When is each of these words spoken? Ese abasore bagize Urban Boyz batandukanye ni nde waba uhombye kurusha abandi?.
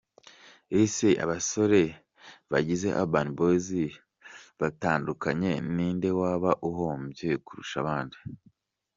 Ese 0.81 1.07
abasore 1.23 1.83
bagize 2.51 2.87
Urban 3.03 3.27
Boyz 3.37 3.67
batandukanye 4.59 5.51
ni 5.75 5.87
nde 5.95 6.09
waba 6.19 6.51
uhombye 6.69 7.29
kurusha 7.45 7.75
abandi?. 7.83 8.17